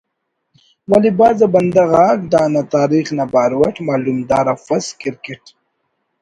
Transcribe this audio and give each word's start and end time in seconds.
ولے 0.89 1.11
بھاز 1.17 1.39
آ 1.45 1.47
بندغ 1.53 1.89
آ 2.05 2.07
ک 2.17 2.21
دا 2.31 2.41
نا 2.53 2.61
تاریخ 2.73 3.07
نا 3.17 3.25
باور 3.33 3.51
اٹ 3.65 3.75
معلومدار 3.87 4.45
افس 4.55 4.85
کرکٹ 5.01 5.43